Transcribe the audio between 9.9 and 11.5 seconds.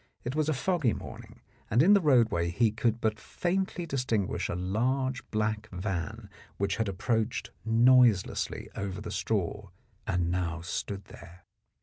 and now stood there.